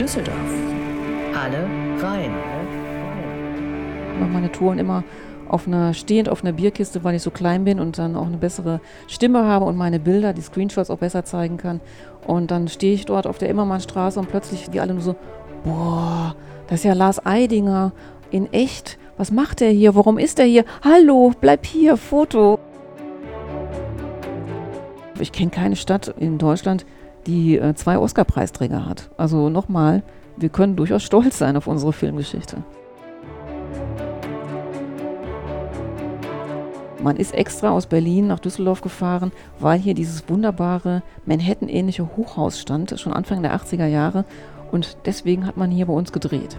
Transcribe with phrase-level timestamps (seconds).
[0.00, 0.34] Düsseldorf.
[1.34, 1.64] Alle
[2.02, 2.30] rein.
[4.14, 5.04] Ich mache meine Touren immer
[5.46, 8.38] auf einer, stehend auf einer Bierkiste, weil ich so klein bin und dann auch eine
[8.38, 11.82] bessere Stimme habe und meine Bilder, die Screenshots auch besser zeigen kann.
[12.26, 15.16] Und dann stehe ich dort auf der Immermannstraße und plötzlich die alle nur so,
[15.64, 16.34] boah,
[16.68, 17.92] das ist ja Lars Eidinger
[18.30, 18.98] in echt.
[19.18, 19.94] Was macht er hier?
[19.94, 20.64] Warum ist er hier?
[20.82, 22.58] Hallo, bleib hier, Foto.
[25.18, 26.86] Ich kenne keine Stadt in Deutschland,
[27.26, 29.10] die äh, zwei Oscar-Preisträger hat.
[29.16, 30.02] Also nochmal,
[30.36, 32.58] wir können durchaus stolz sein auf unsere Filmgeschichte.
[37.02, 42.98] Man ist extra aus Berlin nach Düsseldorf gefahren, weil hier dieses wunderbare Manhattan-ähnliche Hochhaus stand,
[43.00, 44.26] schon Anfang der 80er Jahre.
[44.70, 46.58] Und deswegen hat man hier bei uns gedreht.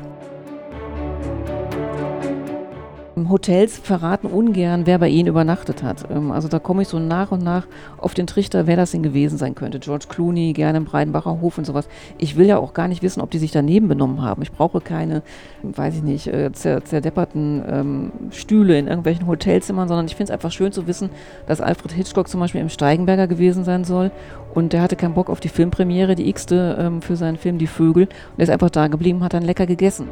[3.30, 6.10] Hotels verraten ungern, wer bei ihnen übernachtet hat.
[6.10, 9.04] Ähm, also da komme ich so nach und nach auf den Trichter, wer das denn
[9.04, 9.80] gewesen sein könnte.
[9.80, 11.88] George Clooney, gerne im Breidenbacher Hof und sowas.
[12.18, 14.42] Ich will ja auch gar nicht wissen, ob die sich daneben benommen haben.
[14.42, 15.24] Ich brauche keine,
[15.64, 20.34] weiß ich nicht, äh, zer zerdepperten ähm, Stühle in irgendwelchen Hotelzimmern, sondern ich finde es
[20.34, 21.10] einfach schön zu wissen,
[21.48, 24.12] dass Alfred Hitchcock zum Beispiel im Steigenberger gewesen sein soll
[24.54, 27.68] und der hatte keinen Bock auf die Filmpremiere, die x-te ähm, für seinen Film Die
[27.68, 30.08] Vögel und er ist einfach da geblieben, hat dann lecker gegessen.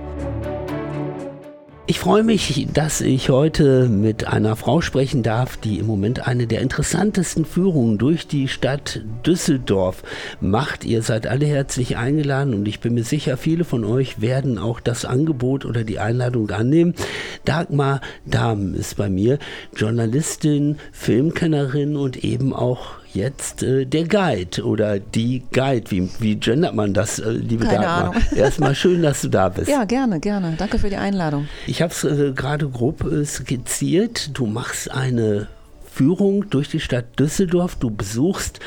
[1.89, 6.45] Ich freue mich, dass ich heute mit einer Frau sprechen darf, die im Moment eine
[6.45, 10.03] der interessantesten Führungen durch die Stadt Düsseldorf
[10.39, 10.85] macht.
[10.85, 14.81] Ihr seid alle herzlich eingeladen und ich bin mir sicher, viele von euch werden auch
[14.81, 16.93] das Angebot oder die Einladung annehmen.
[17.43, 19.39] Dagmar Dahm ist bei mir,
[19.75, 25.91] Journalistin, Filmkennerin und eben auch jetzt äh, der Guide oder die Guide.
[25.91, 28.09] Wie, wie gendert man das, äh, liebe Keine Dagmar?
[28.11, 28.15] Ahnung.
[28.35, 29.69] Erstmal schön, dass du da bist.
[29.69, 30.55] Ja, gerne, gerne.
[30.57, 31.47] Danke für die Einladung.
[31.67, 34.37] Ich habe es äh, gerade grob äh, skizziert.
[34.37, 35.47] Du machst eine
[35.91, 37.75] Führung durch die Stadt Düsseldorf.
[37.75, 38.59] Du besuchst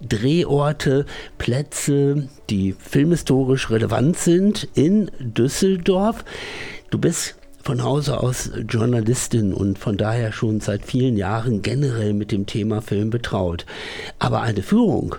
[0.00, 1.06] Drehorte,
[1.38, 6.24] Plätze, die filmhistorisch relevant sind in Düsseldorf.
[6.90, 7.36] Du bist
[7.66, 12.80] von Hause aus Journalistin und von daher schon seit vielen Jahren generell mit dem Thema
[12.80, 13.66] Film betraut.
[14.20, 15.16] Aber eine Führung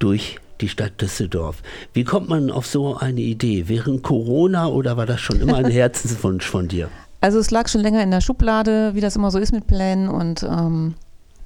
[0.00, 1.62] durch die Stadt Düsseldorf.
[1.92, 3.68] Wie kommt man auf so eine Idee?
[3.68, 6.88] Während Corona oder war das schon immer ein Herzenswunsch von dir?
[7.20, 10.08] Also es lag schon länger in der Schublade, wie das immer so ist mit Plänen
[10.08, 10.94] und ähm,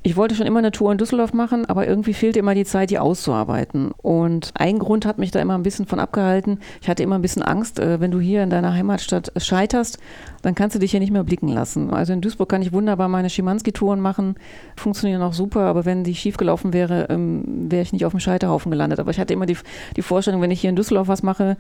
[0.09, 2.91] ich wollte schon immer eine Tour in Düsseldorf machen, aber irgendwie fehlte immer die Zeit,
[2.91, 3.91] die auszuarbeiten.
[3.91, 6.61] Und ein Grund hat mich da immer ein bisschen von abgehalten.
[6.81, 9.99] Ich hatte immer ein bisschen Angst, äh, wenn du hier in deiner Heimatstadt scheiterst,
[10.43, 11.91] dann kannst du dich hier nicht mehr blicken lassen.
[11.91, 14.37] Also in Duisburg kann ich wunderbar meine Schimanski-Touren machen,
[14.77, 18.71] funktionieren auch super, aber wenn die schiefgelaufen wäre, ähm, wäre ich nicht auf dem Scheiterhaufen
[18.71, 19.01] gelandet.
[19.01, 19.57] Aber ich hatte immer die,
[19.97, 21.57] die Vorstellung, wenn ich hier in Düsseldorf was mache,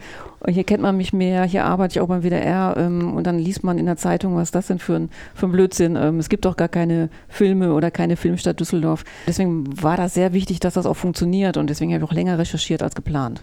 [0.47, 3.65] hier kennt man mich mehr, hier arbeite ich auch beim WDR ähm, und dann liest
[3.65, 5.97] man in der Zeitung, was das denn für ein, für ein Blödsinn.
[5.97, 9.05] Ähm, es gibt doch gar keine Filme oder keine Filmstadt Düsseldorf.
[9.27, 12.39] Deswegen war das sehr wichtig, dass das auch funktioniert und deswegen habe ich auch länger
[12.39, 13.43] recherchiert als geplant.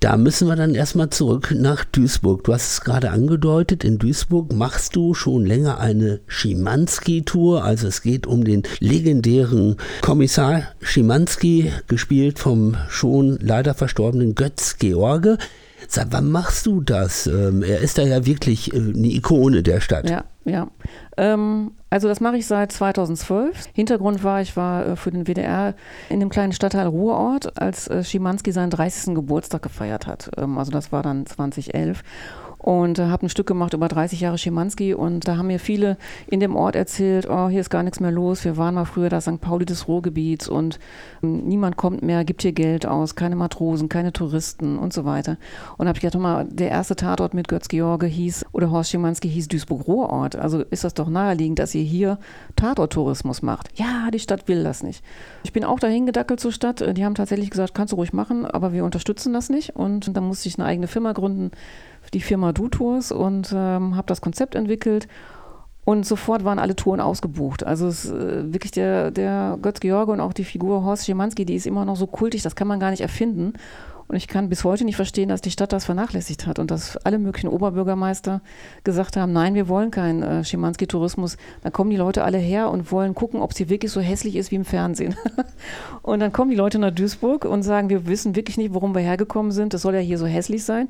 [0.00, 2.44] Da müssen wir dann erstmal zurück nach Duisburg.
[2.44, 7.64] Du hast es gerade angedeutet, in Duisburg machst du schon länger eine Schimanski-Tour.
[7.64, 15.38] Also es geht um den legendären Kommissar Schimanski, gespielt vom schon leider verstorbenen Götz George.
[15.88, 17.26] Sag, wann machst du das?
[17.26, 20.08] Ähm, er ist da ja wirklich äh, eine Ikone der Stadt.
[20.08, 20.68] Ja, ja.
[21.16, 23.68] Ähm, also das mache ich seit 2012.
[23.72, 25.74] Hintergrund war, ich war äh, für den WDR
[26.08, 29.14] in dem kleinen Stadtteil Ruhrort, als äh, Schimanski seinen 30.
[29.14, 30.30] Geburtstag gefeiert hat.
[30.36, 32.02] Ähm, also das war dann 2011
[32.64, 35.98] und äh, habe ein Stück gemacht über 30 Jahre Schimanski und da haben mir viele
[36.26, 39.10] in dem Ort erzählt, oh, hier ist gar nichts mehr los, wir waren mal früher
[39.10, 39.38] das St.
[39.38, 40.78] Pauli des Ruhrgebiets und
[41.22, 45.36] ähm, niemand kommt mehr, gibt hier Geld aus, keine Matrosen, keine Touristen und so weiter.
[45.76, 49.28] Und habe ich gedacht, mal, der erste Tatort mit Götz George hieß, oder Horst Schimanski
[49.28, 52.18] hieß Duisburg-Ruhrort, also ist das doch naheliegend, dass ihr hier
[52.56, 53.78] Tatorttourismus macht.
[53.78, 55.04] Ja, die Stadt will das nicht.
[55.42, 58.46] Ich bin auch dahin gedackelt zur Stadt, die haben tatsächlich gesagt, kannst du ruhig machen,
[58.46, 61.50] aber wir unterstützen das nicht und dann musste ich eine eigene Firma gründen,
[62.12, 65.08] die Firma Du-Tours und ähm, habe das Konzept entwickelt.
[65.84, 67.64] Und sofort waren alle Touren ausgebucht.
[67.64, 71.54] Also es, äh, wirklich der, der Götz George und auch die Figur Horst Schimanski, die
[71.54, 73.52] ist immer noch so kultig, das kann man gar nicht erfinden.
[74.06, 76.96] Und ich kann bis heute nicht verstehen, dass die Stadt das vernachlässigt hat und dass
[76.98, 78.42] alle möglichen Oberbürgermeister
[78.82, 81.36] gesagt haben, nein, wir wollen keinen äh, Schimanski-Tourismus.
[81.62, 84.50] Dann kommen die Leute alle her und wollen gucken, ob sie wirklich so hässlich ist
[84.50, 85.16] wie im Fernsehen.
[86.02, 89.00] und dann kommen die Leute nach Duisburg und sagen, wir wissen wirklich nicht, warum wir
[89.00, 89.72] hergekommen sind.
[89.72, 90.88] Das soll ja hier so hässlich sein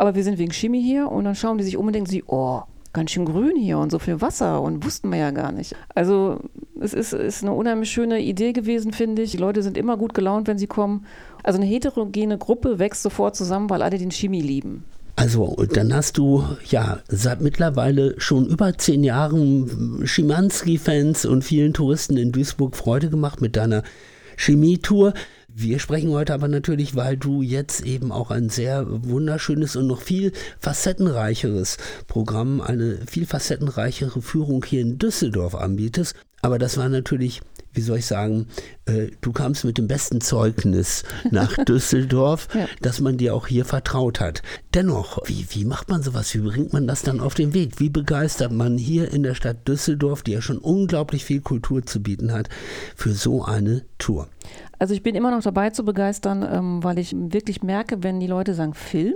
[0.00, 2.24] aber wir sind wegen Chemie hier und dann schauen die sich um und denken sie,
[2.26, 2.62] oh,
[2.94, 5.76] ganz schön grün hier und so viel Wasser und wussten wir ja gar nicht.
[5.94, 6.40] Also
[6.80, 9.32] es ist, ist eine unheimlich schöne Idee gewesen, finde ich.
[9.32, 11.04] Die Leute sind immer gut gelaunt, wenn sie kommen.
[11.42, 14.84] Also eine heterogene Gruppe wächst sofort zusammen, weil alle den Chemie lieben.
[15.16, 21.74] Also, und dann hast du ja seit mittlerweile schon über zehn Jahren Schimanski-Fans und vielen
[21.74, 23.82] Touristen in Duisburg Freude gemacht mit deiner
[24.38, 25.12] Chemietour.
[25.62, 30.00] Wir sprechen heute aber natürlich, weil du jetzt eben auch ein sehr wunderschönes und noch
[30.00, 31.76] viel facettenreicheres
[32.06, 36.14] Programm, eine viel facettenreichere Führung hier in Düsseldorf anbietest.
[36.40, 37.42] Aber das war natürlich
[37.72, 38.46] wie soll ich sagen,
[38.86, 42.66] äh, du kamst mit dem besten Zeugnis nach Düsseldorf, ja.
[42.82, 44.42] dass man dir auch hier vertraut hat.
[44.74, 46.34] Dennoch, wie, wie macht man sowas?
[46.34, 47.78] Wie bringt man das dann auf den Weg?
[47.78, 52.02] Wie begeistert man hier in der Stadt Düsseldorf, die ja schon unglaublich viel Kultur zu
[52.02, 52.48] bieten hat,
[52.96, 54.28] für so eine Tour?
[54.78, 58.26] Also ich bin immer noch dabei zu begeistern, ähm, weil ich wirklich merke, wenn die
[58.26, 59.14] Leute sagen Film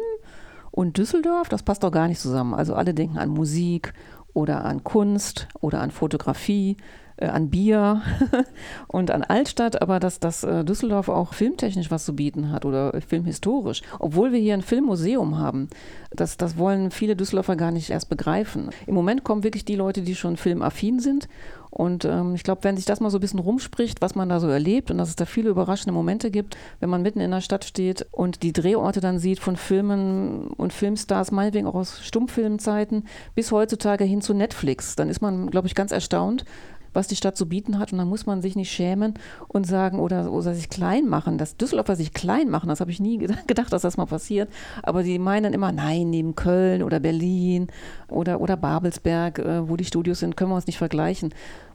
[0.70, 2.54] und Düsseldorf, das passt doch gar nicht zusammen.
[2.54, 3.94] Also alle denken an Musik
[4.34, 6.76] oder an Kunst oder an Fotografie
[7.16, 8.02] äh, an Bier
[8.88, 12.92] und an Altstadt, aber dass, dass äh, Düsseldorf auch filmtechnisch was zu bieten hat oder
[13.06, 13.82] filmhistorisch.
[13.98, 15.68] Obwohl wir hier ein Filmmuseum haben,
[16.10, 18.70] das, das wollen viele Düsseldorfer gar nicht erst begreifen.
[18.86, 21.28] Im Moment kommen wirklich die Leute, die schon filmaffin sind.
[21.70, 24.38] Und ähm, ich glaube, wenn sich das mal so ein bisschen rumspricht, was man da
[24.38, 27.40] so erlebt und dass es da viele überraschende Momente gibt, wenn man mitten in der
[27.40, 33.08] Stadt steht und die Drehorte dann sieht von Filmen und Filmstars, meinetwegen auch aus Stummfilmzeiten,
[33.34, 36.44] bis heutzutage hin zu Netflix, dann ist man, glaube ich, ganz erstaunt,
[36.94, 37.92] was die Stadt zu bieten hat.
[37.92, 39.14] Und dann muss man sich nicht schämen
[39.48, 41.36] und sagen oder, oder sich klein machen.
[41.36, 44.50] Das Düsseldorfer sich klein machen, das habe ich nie gedacht, dass das mal passiert.
[44.82, 47.68] Aber die meinen immer, nein, neben Köln oder Berlin
[48.08, 51.34] oder, oder Babelsberg, äh, wo die Studios sind, können wir uns nicht vergleichen.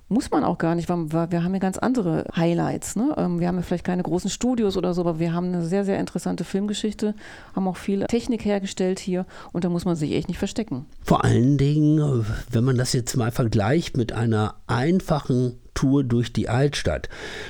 [0.10, 2.96] Muss man auch gar nicht, weil wir haben ja ganz andere Highlights.
[2.96, 3.14] Ne?
[3.16, 5.86] Ähm, wir haben ja vielleicht keine großen Studios oder so, aber wir haben eine sehr,
[5.86, 7.14] sehr interessante Filmgeschichte,
[7.56, 10.88] haben auch viel Technik hergestellt hier und da muss man sich echt nicht verstecken.
[11.04, 16.50] Vor allen Dingen, wenn man das jetzt mal vergleicht mit einer einfachen Tour durch die
[16.50, 17.08] Altstadt.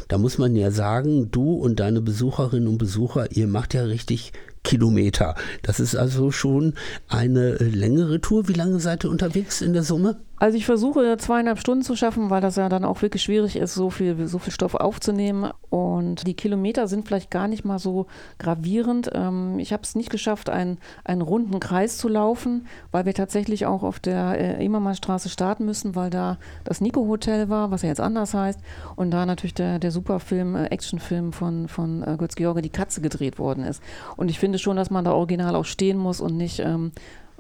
[0.08, 4.34] Da muss man ja sagen, du und deine Besucherinnen und Besucher, ihr macht ja richtig
[4.64, 5.36] Kilometer.
[5.64, 6.74] Das ist also schon
[7.08, 8.48] eine längere Tour.
[8.48, 10.18] Wie lange seid ihr unterwegs in der Summe?
[10.40, 13.74] Also ich versuche zweieinhalb Stunden zu schaffen, weil das ja dann auch wirklich schwierig ist,
[13.74, 15.52] so viel, so viel Stoff aufzunehmen.
[15.70, 18.08] Und die Kilometer sind vielleicht gar nicht mal so
[18.38, 19.12] gravierend.
[19.14, 23.66] Ähm, ich habe es nicht geschafft, einen, einen runden Kreis zu laufen, weil wir tatsächlich
[23.66, 27.90] auch auf der äh, Immermannstraße starten müssen, weil da das Nico Hotel war, was ja
[27.90, 28.62] jetzt anders heißt.
[28.96, 33.40] Und da natürlich der, der Superfilm, äh, Actionfilm von, von äh, Götz-George, die Katze gedreht
[33.40, 33.84] worden ist.
[34.16, 36.94] Und ich finde schon, dass man da original auch stehen muss und nicht ähm,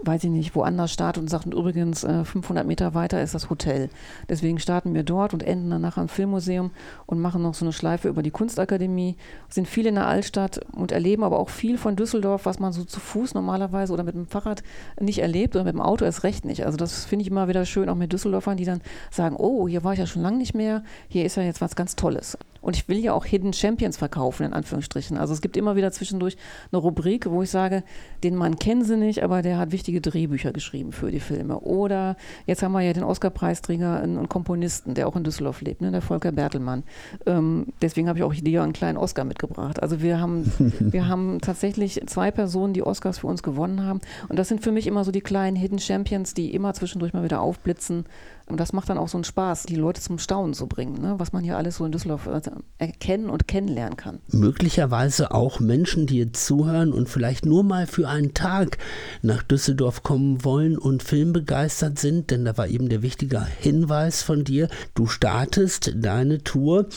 [0.04, 3.50] weiß ich nicht, woanders startet und sagt, und übrigens 500 äh, Meter weiter ist das
[3.50, 3.90] Hotel.
[4.28, 6.72] Deswegen starten wir dort und enden dann nachher im Filmmuseum
[7.06, 9.16] und machen noch so eine Schleife über die Kunstakademie,
[9.50, 12.84] sind viel in der Altstadt und erleben aber auch viel von Düsseldorf, was man so
[12.84, 14.63] zu Fuß normalerweise oder mit dem Fahrrad
[15.00, 16.66] nicht erlebt oder mit dem Auto erst recht nicht.
[16.66, 18.81] Also das finde ich immer wieder schön, auch mit Düsseldorfern, die dann
[19.12, 21.75] sagen, oh, hier war ich ja schon lange nicht mehr, hier ist ja jetzt was
[21.75, 22.38] ganz Tolles.
[22.61, 25.17] Und ich will ja auch Hidden Champions verkaufen, in Anführungsstrichen.
[25.17, 26.38] Also es gibt immer wieder zwischendurch
[26.71, 27.83] eine Rubrik, wo ich sage,
[28.23, 31.59] den Mann kennen Sie nicht, aber der hat wichtige Drehbücher geschrieben für die Filme.
[31.59, 35.91] Oder jetzt haben wir ja den Oscar-Preisträger, einen, Komponisten, der auch in Düsseldorf lebt, ne,
[35.91, 36.83] der Volker Bertelmann.
[37.25, 39.81] Ähm, deswegen habe ich auch dir einen kleinen Oscar mitgebracht.
[39.81, 44.01] Also wir haben, wir haben tatsächlich zwei Personen, die Oscars für uns gewonnen haben.
[44.27, 47.23] Und das sind für mich immer so die kleinen Hidden Champions, die immer zwischendurch mal
[47.23, 48.05] wieder aufblitzen
[48.50, 51.16] und das macht dann auch so einen Spaß, die Leute zum Staunen zu bringen, ne?
[51.18, 52.42] was man hier alles so in Düsseldorf äh,
[52.80, 54.19] erkennen und kennenlernen kann.
[54.31, 58.78] Möglicherweise auch Menschen, die jetzt zuhören und vielleicht nur mal für einen Tag
[59.22, 64.44] nach Düsseldorf kommen wollen und filmbegeistert sind, denn da war eben der wichtige Hinweis von
[64.44, 66.88] dir, du startest deine Tour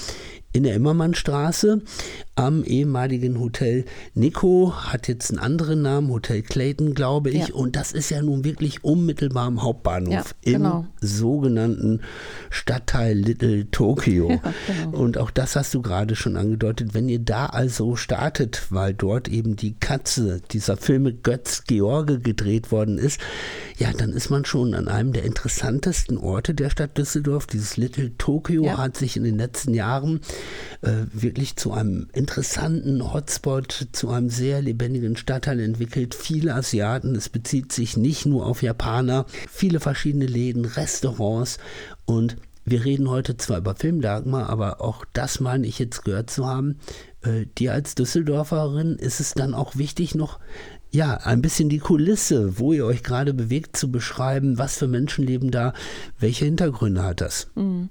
[0.53, 1.83] in der Immermannstraße
[2.35, 7.49] am ehemaligen Hotel Nico, hat jetzt einen anderen Namen, Hotel Clayton, glaube ich.
[7.49, 7.55] Ja.
[7.55, 10.87] Und das ist ja nun wirklich unmittelbar am Hauptbahnhof ja, genau.
[11.01, 12.01] im sogenannten
[12.51, 14.31] Stadtteil Little Tokyo.
[14.33, 14.99] Ja, genau.
[14.99, 16.95] Und auch das hast du gerade schon angedeutet.
[16.95, 22.73] Wenn ihr da also startet, weil dort eben die Katze dieser Filme Götz George gedreht
[22.73, 23.21] worden ist,
[23.77, 27.47] ja, dann ist man schon an einem der interessantesten Orte der Stadt Düsseldorf.
[27.47, 30.21] Dieses Little Tokyo hat sich in den letzten Jahren
[30.83, 36.15] äh, wirklich zu einem interessanten Hotspot, zu einem sehr lebendigen Stadtteil entwickelt.
[36.15, 41.59] Viele Asiaten, es bezieht sich nicht nur auf Japaner, viele verschiedene Läden, Restaurants
[42.05, 46.47] und wir reden heute zwar über Filmdagmar, aber auch das meine ich jetzt gehört zu
[46.47, 46.79] haben.
[47.23, 50.39] Äh, dir als Düsseldorferin ist es dann auch wichtig, noch
[50.93, 54.59] ja, ein bisschen die Kulisse, wo ihr euch gerade bewegt, zu beschreiben.
[54.59, 55.73] Was für Menschen leben da?
[56.19, 57.49] Welche Hintergründe hat das?
[57.55, 57.89] Mhm.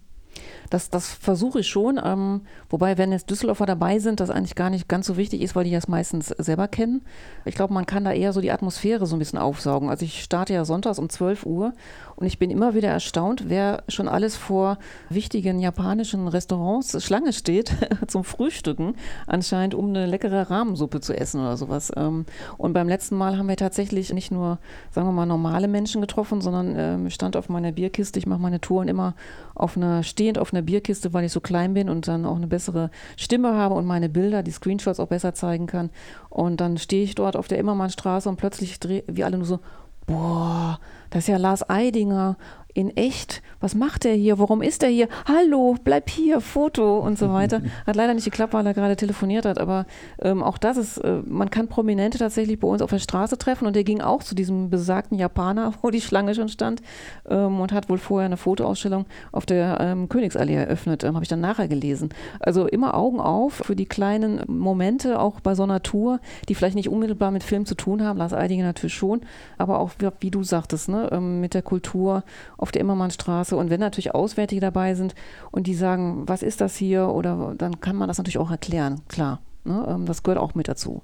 [0.72, 2.00] Das, das versuche ich schon.
[2.04, 5.54] Ähm, wobei, wenn jetzt Düsseldorfer dabei sind, das eigentlich gar nicht ganz so wichtig ist,
[5.54, 7.02] weil die das meistens selber kennen.
[7.44, 9.90] Ich glaube, man kann da eher so die Atmosphäre so ein bisschen aufsaugen.
[9.90, 11.74] Also ich starte ja sonntags um 12 Uhr
[12.16, 14.78] und ich bin immer wieder erstaunt, wer schon alles vor
[15.10, 17.74] wichtigen japanischen Restaurants Schlange steht
[18.08, 18.96] zum Frühstücken,
[19.28, 21.92] anscheinend um eine leckere Rahmensuppe zu essen oder sowas.
[21.98, 22.26] Ähm,
[22.58, 24.60] und beim letzten Mal haben wir tatsächlich nicht nur,
[24.92, 28.62] sagen wir mal, normale Menschen getroffen, sondern ähm, stand auf meiner Bierkiste, ich mache meine
[28.62, 29.16] Touren immer
[29.54, 32.36] auf einer, stehend auf einer eine Bierkiste, weil ich so klein bin und dann auch
[32.36, 35.90] eine bessere Stimme habe und meine Bilder, die Screenshots auch besser zeigen kann.
[36.30, 39.60] Und dann stehe ich dort auf der Immermannstraße und plötzlich dreh, wie alle nur so,
[40.06, 40.80] boah,
[41.12, 42.38] das ist ja Lars Eidinger
[42.74, 47.18] in echt, was macht er hier, warum ist er hier, hallo, bleib hier, Foto und
[47.18, 47.62] so weiter.
[47.86, 49.86] Hat leider nicht geklappt, weil er gerade telefoniert hat, aber
[50.22, 53.68] ähm, auch das ist, äh, man kann Prominente tatsächlich bei uns auf der Straße treffen.
[53.68, 56.82] Und der ging auch zu diesem besagten Japaner, wo die Schlange schon stand
[57.30, 61.30] ähm, und hat wohl vorher eine Fotoausstellung auf der ähm, Königsallee eröffnet, ähm, habe ich
[61.30, 62.10] dann nachher gelesen.
[62.40, 66.76] Also immer Augen auf für die kleinen Momente, auch bei so einer Tour, die vielleicht
[66.76, 69.22] nicht unmittelbar mit Film zu tun haben, Lars Eidinger natürlich schon,
[69.58, 72.24] aber auch, wie, wie du sagtest, ne, ähm, mit der Kultur
[72.58, 73.56] auf der Immermannstraße.
[73.56, 75.16] Und wenn natürlich Auswärtige dabei sind
[75.52, 77.10] und die sagen, was ist das hier?
[77.10, 79.42] Oder dann kann man das natürlich auch erklären, klar.
[79.64, 79.86] Ne?
[79.88, 81.02] Ähm, das gehört auch mit dazu.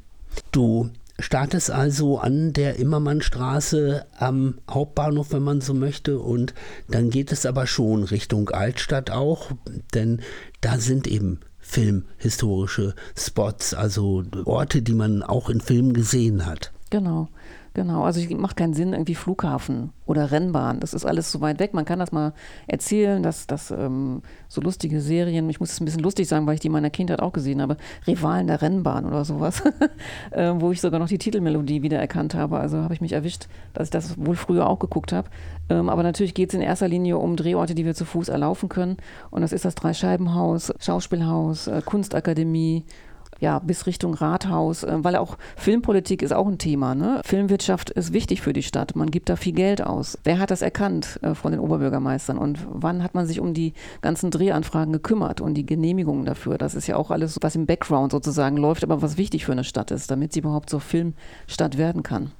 [0.51, 0.89] Du
[1.19, 6.53] startest also an der Immermannstraße am Hauptbahnhof, wenn man so möchte, und
[6.89, 9.51] dann geht es aber schon Richtung Altstadt auch,
[9.93, 10.21] denn
[10.61, 16.71] da sind eben filmhistorische Spots, also Orte, die man auch in Filmen gesehen hat.
[16.89, 17.27] Genau.
[17.77, 20.79] Genau, also es macht keinen Sinn, irgendwie Flughafen oder Rennbahn.
[20.79, 21.75] Das ist alles so weit weg.
[21.75, 22.33] Man kann das mal
[22.65, 26.55] erzählen, dass, dass ähm, so lustige Serien, ich muss es ein bisschen lustig sagen, weil
[26.55, 29.61] ich die in meiner Kindheit auch gesehen habe, Rivalen der Rennbahn oder sowas,
[30.31, 32.57] äh, wo ich sogar noch die Titelmelodie wieder erkannt habe.
[32.57, 35.29] Also habe ich mich erwischt, dass ich das wohl früher auch geguckt habe.
[35.69, 38.69] Ähm, aber natürlich geht es in erster Linie um Drehorte, die wir zu Fuß erlaufen
[38.69, 38.97] können.
[39.29, 42.85] Und das ist das Dreischeibenhaus, Schauspielhaus, äh, Kunstakademie,
[43.39, 46.95] ja, bis Richtung Rathaus, äh, weil auch Filmpolitik ist auch ein Thema.
[46.95, 47.21] Ne?
[47.23, 48.95] Filmwirtschaft ist wichtig für die Stadt.
[48.95, 50.17] Man gibt da viel Geld aus.
[50.23, 52.37] Wer hat das erkannt äh, von den Oberbürgermeistern?
[52.37, 56.57] Und wann hat man sich um die ganzen Drehanfragen gekümmert und die Genehmigungen dafür?
[56.57, 59.63] Das ist ja auch alles, was im Background sozusagen läuft, aber was wichtig für eine
[59.63, 62.31] Stadt ist, damit sie überhaupt zur Filmstadt werden kann.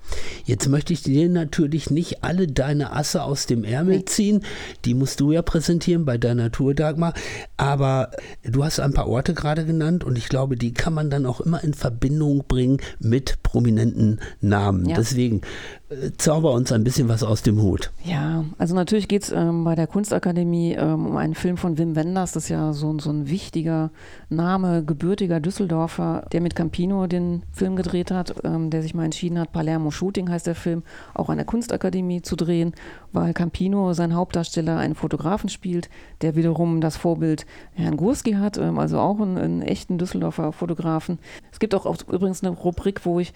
[0.46, 4.06] Jetzt möchte ich dir natürlich nicht alle deine Asse aus dem Ärmel nee.
[4.06, 4.44] ziehen.
[4.86, 7.14] Die musst du ja präsentieren bei deiner Tour, Dagmar.
[7.58, 8.12] Aber
[8.44, 11.26] du hast ein paar Orte gerade genannt und ich glaube, die kann kann man dann
[11.26, 14.88] auch immer in Verbindung bringen mit prominenten Namen.
[14.88, 14.96] Ja.
[14.96, 15.42] Deswegen
[15.90, 17.92] äh, zauber uns ein bisschen was aus dem Hut.
[18.06, 21.98] Ja, also natürlich geht es ähm, bei der Kunstakademie ähm, um einen Film von Wim
[21.98, 23.92] Wenders, das ist ja so, so ein wichtiger
[24.30, 29.40] Name, gebürtiger Düsseldorfer, der mit Campino den Film gedreht hat, ähm, der sich mal entschieden
[29.40, 32.72] hat, Palermo Shooting heißt der Film, auch an der Kunstakademie zu drehen,
[33.18, 35.90] weil Campino sein Hauptdarsteller einen Fotografen spielt,
[36.22, 41.20] der wiederum das Vorbild Herrn Gurski hat, ähm, also auch einen, einen echten Düsseldorfer Fotografen.
[41.52, 43.34] Es gibt auch, auch übrigens eine Rubrik, wo ich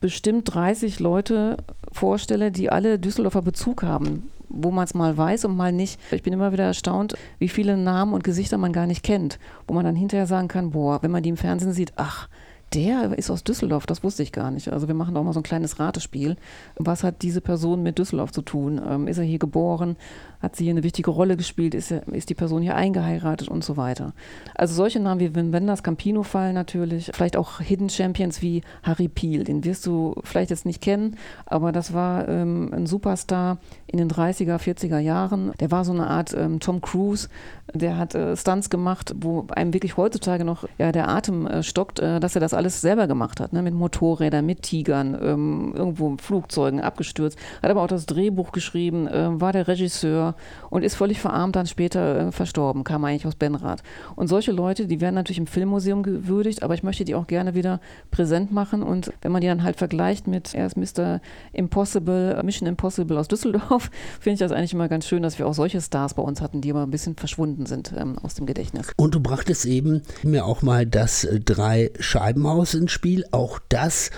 [0.00, 1.56] bestimmt 30 Leute
[1.90, 6.00] vorstelle, die alle Düsseldorfer Bezug haben, wo man es mal weiß und mal nicht.
[6.12, 9.74] Ich bin immer wieder erstaunt, wie viele Namen und Gesichter man gar nicht kennt, wo
[9.74, 12.28] man dann hinterher sagen kann, boah, wenn man die im Fernsehen sieht, ach,
[12.74, 14.72] der ist aus Düsseldorf, das wusste ich gar nicht.
[14.72, 16.36] Also wir machen auch mal so ein kleines Ratespiel.
[16.76, 18.80] Was hat diese Person mit Düsseldorf zu tun?
[18.86, 19.96] Ähm, ist er hier geboren?
[20.40, 21.74] Hat sie hier eine wichtige Rolle gespielt?
[21.74, 24.12] Ist, er, ist die Person hier eingeheiratet und so weiter?
[24.54, 27.10] Also solche Namen wie Wim Wenders, Campino fallen natürlich.
[27.14, 29.44] Vielleicht auch Hidden Champions wie Harry Peel.
[29.44, 31.16] Den wirst du vielleicht jetzt nicht kennen,
[31.46, 35.52] aber das war ähm, ein Superstar in den 30er, 40er Jahren.
[35.60, 37.28] Der war so eine Art ähm, Tom Cruise.
[37.74, 41.98] Der hat äh, Stunts gemacht, wo einem wirklich heutzutage noch ja, der Atem äh, stockt,
[41.98, 43.52] äh, dass er das alles selber gemacht hat.
[43.52, 43.62] Ne?
[43.62, 47.36] Mit Motorrädern, mit Tigern, ähm, irgendwo Flugzeugen abgestürzt.
[47.62, 50.36] Hat aber auch das Drehbuch geschrieben, äh, war der Regisseur
[50.70, 53.82] und ist völlig verarmt dann später äh, verstorben, kam eigentlich aus Benrath.
[54.14, 57.54] Und solche Leute, die werden natürlich im Filmmuseum gewürdigt, aber ich möchte die auch gerne
[57.54, 57.80] wieder
[58.12, 58.84] präsent machen.
[58.84, 61.20] Und wenn man die dann halt vergleicht mit, er ist Mr.
[61.52, 63.90] Impossible, Mission Impossible aus Düsseldorf,
[64.20, 66.60] finde ich das eigentlich immer ganz schön, dass wir auch solche Stars bei uns hatten,
[66.60, 68.88] die immer ein bisschen verschwunden sind ähm, aus dem Gedächtnis.
[68.96, 73.24] Und du brachtest eben mir auch mal das äh, Drei-Scheibenhaus ins Spiel.
[73.30, 74.10] Auch das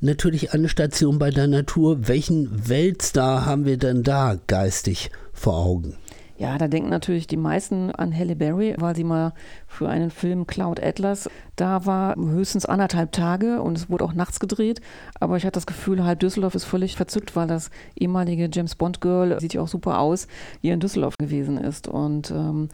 [0.00, 2.08] natürlich eine Station bei der Natur.
[2.08, 5.96] Welchen Weltstar haben wir denn da geistig vor Augen?
[6.38, 9.32] Ja, da denken natürlich die meisten an Halle Berry, weil sie mal
[9.66, 14.38] für einen Film Cloud Atlas da war, höchstens anderthalb Tage und es wurde auch nachts
[14.38, 14.80] gedreht.
[15.18, 19.00] Aber ich hatte das Gefühl, halb Düsseldorf ist völlig verzückt, weil das ehemalige James Bond
[19.00, 20.28] Girl, sieht ja auch super aus,
[20.60, 21.88] hier in Düsseldorf gewesen ist.
[21.88, 22.68] Und ähm,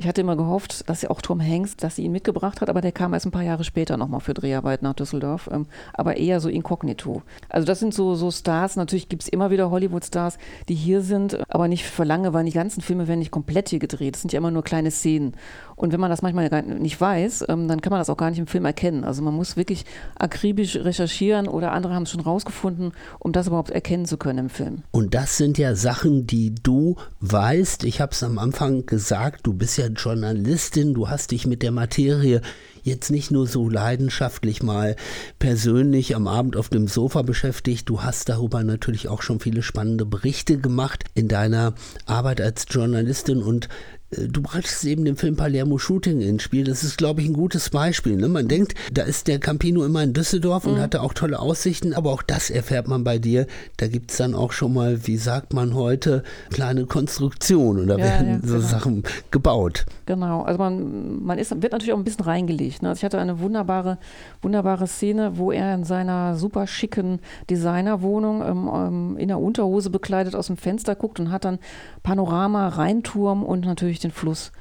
[0.00, 2.80] ich hatte immer gehofft, dass sie auch Tom Hanks, dass sie ihn mitgebracht hat, aber
[2.80, 6.38] der kam erst ein paar Jahre später nochmal für Dreharbeit nach Düsseldorf, ähm, aber eher
[6.38, 7.22] so inkognito.
[7.48, 10.38] Also das sind so, so Stars, natürlich gibt es immer wieder Hollywood-Stars,
[10.68, 13.80] die hier sind, aber nicht für lange, weil die ganzen Filme werden nicht komplett hier
[13.80, 14.14] gedreht.
[14.14, 15.34] Es sind ja immer nur kleine Szenen.
[15.74, 18.38] Und wenn man das manchmal nicht weiß, ähm, dann kann man das auch gar nicht
[18.38, 19.02] im Film erkennen.
[19.02, 19.84] Also man muss wirklich
[20.16, 24.50] akribisch recherchieren oder andere haben es schon rausgefunden, um das überhaupt erkennen zu können im
[24.50, 24.82] Film.
[24.92, 27.82] Und das sind ja Sachen, die du weißt.
[27.82, 31.72] Ich habe es am Anfang gesagt, du bist ja Journalistin, du hast dich mit der
[31.72, 32.40] Materie
[32.82, 34.96] jetzt nicht nur so leidenschaftlich mal
[35.38, 40.06] persönlich am Abend auf dem Sofa beschäftigt, du hast darüber natürlich auch schon viele spannende
[40.06, 41.74] Berichte gemacht in deiner
[42.06, 43.68] Arbeit als Journalistin und
[44.10, 46.64] du brachtest eben den Film Palermo Shooting ins Spiel.
[46.64, 48.16] Das ist, glaube ich, ein gutes Beispiel.
[48.16, 48.28] Ne?
[48.28, 50.80] Man denkt, da ist der Campino immer in Düsseldorf und mhm.
[50.80, 53.46] hatte auch tolle Aussichten, aber auch das erfährt man bei dir.
[53.76, 58.04] Da gibt es dann auch schon mal, wie sagt man heute, kleine Konstruktionen oder ja,
[58.04, 58.66] werden ja, so genau.
[58.66, 59.84] Sachen gebaut.
[60.06, 62.82] Genau, also man, man ist, wird natürlich auch ein bisschen reingelegt.
[62.82, 62.88] Ne?
[62.88, 63.98] Also ich hatte eine wunderbare,
[64.40, 70.34] wunderbare Szene, wo er in seiner super schicken Designerwohnung ähm, ähm, in der Unterhose bekleidet
[70.34, 71.58] aus dem Fenster guckt und hat dann
[72.02, 74.52] Panorama, Rheinturm und natürlich durch den Fluss.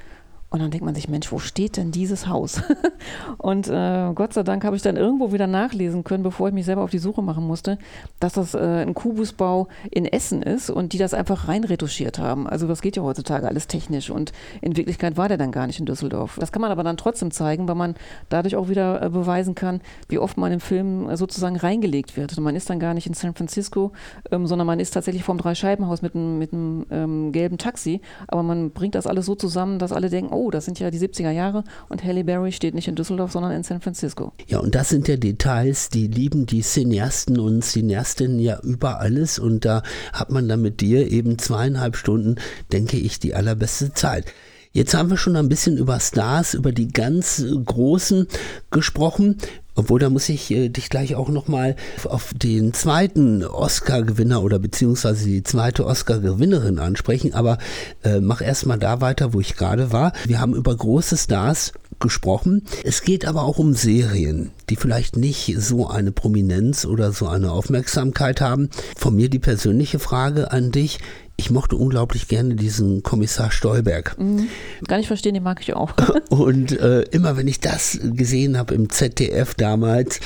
[0.49, 2.61] Und dann denkt man sich, Mensch, wo steht denn dieses Haus?
[3.37, 6.65] und äh, Gott sei Dank habe ich dann irgendwo wieder nachlesen können, bevor ich mich
[6.65, 7.77] selber auf die Suche machen musste,
[8.21, 12.47] dass das äh, ein Kubusbau in Essen ist und die das einfach reinretuschiert haben.
[12.47, 15.81] Also das geht ja heutzutage alles technisch und in Wirklichkeit war der dann gar nicht
[15.81, 16.37] in Düsseldorf.
[16.39, 17.95] Das kann man aber dann trotzdem zeigen, weil man
[18.29, 22.37] dadurch auch wieder äh, beweisen kann, wie oft man im Film sozusagen reingelegt wird.
[22.37, 23.91] Und man ist dann gar nicht in San Francisco,
[24.31, 28.43] ähm, sondern man ist tatsächlich vorm Dreischeibenhaus mit einem mit einem ähm, gelben Taxi, aber
[28.43, 31.31] man bringt das alles so zusammen, dass alle denken, oh, das sind ja die 70er
[31.31, 34.33] Jahre und Halle Berry steht nicht in Düsseldorf, sondern in San Francisco.
[34.47, 39.39] Ja, und das sind ja Details, die lieben die Cineasten und Cineastinnen ja über alles
[39.39, 42.35] und da hat man dann mit dir eben zweieinhalb Stunden,
[42.71, 44.25] denke ich, die allerbeste Zeit.
[44.71, 48.27] Jetzt haben wir schon ein bisschen über Stars, über die ganz Großen
[48.69, 49.37] gesprochen.
[49.77, 55.25] Obwohl, da muss ich äh, dich gleich auch nochmal auf den zweiten Oscar-Gewinner oder beziehungsweise
[55.25, 57.35] die zweite Oscar-Gewinnerin ansprechen.
[57.35, 57.59] Aber
[58.03, 60.13] äh, mach erstmal da weiter, wo ich gerade war.
[60.25, 62.63] Wir haben über große Stars gesprochen.
[62.83, 67.51] Es geht aber auch um Serien, die vielleicht nicht so eine Prominenz oder so eine
[67.51, 68.69] Aufmerksamkeit haben.
[68.95, 70.99] Von mir die persönliche Frage an dich
[71.39, 74.17] ich mochte unglaublich gerne diesen Kommissar Stolberg.
[74.17, 74.47] Mhm.
[74.87, 75.93] Gar nicht verstehen, den mag ich auch.
[76.29, 80.19] Und äh, immer wenn ich das gesehen habe im ZDF damals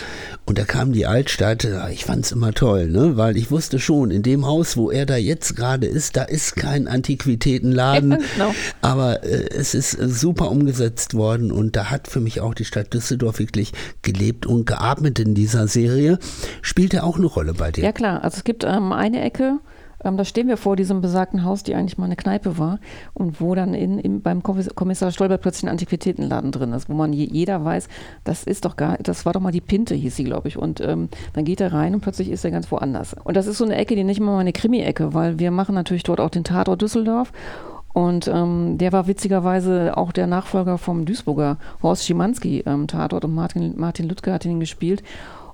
[0.45, 3.15] und da kam die Altstadt, ich fand es immer toll, ne?
[3.17, 6.55] weil ich wusste schon, in dem Haus, wo er da jetzt gerade ist, da ist
[6.55, 8.55] kein Antiquitätenladen, no.
[8.81, 12.93] aber äh, es ist super umgesetzt worden und da hat für mich auch die Stadt
[12.93, 16.19] Düsseldorf wirklich gelebt und geatmet in dieser Serie.
[16.61, 17.83] Spielt er auch eine Rolle bei dir?
[17.83, 19.59] Ja klar, also es gibt ähm, eine Ecke,
[20.03, 22.79] ähm, da stehen wir vor diesem besagten Haus, die eigentlich mal eine Kneipe war
[23.13, 27.13] und wo dann in, in, beim Kommissar Stolberg plötzlich ein Antiquitätenladen drin ist, wo man
[27.13, 27.87] je, jeder weiß,
[28.23, 30.57] das ist doch gar, das war doch mal die Pinte, hieß sie, glaube ich.
[30.57, 33.15] Und ähm, dann geht er rein und plötzlich ist er ganz woanders.
[33.23, 36.03] Und das ist so eine Ecke, die nicht immer meine Krimi-Ecke, weil wir machen natürlich
[36.03, 37.31] dort auch den Tatort Düsseldorf.
[37.93, 43.35] Und ähm, der war witzigerweise auch der Nachfolger vom Duisburger Horst Schimanski ähm, Tatort und
[43.35, 45.03] Martin, Martin Lüttke hat ihn gespielt.